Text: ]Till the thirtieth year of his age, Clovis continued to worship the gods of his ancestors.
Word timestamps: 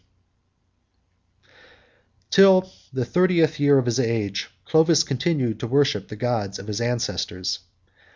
]Till 2.31 2.71
the 2.91 3.05
thirtieth 3.05 3.59
year 3.59 3.77
of 3.77 3.85
his 3.85 3.99
age, 3.99 4.49
Clovis 4.65 5.03
continued 5.03 5.59
to 5.59 5.67
worship 5.67 6.07
the 6.07 6.15
gods 6.15 6.57
of 6.57 6.65
his 6.65 6.81
ancestors. 6.81 7.59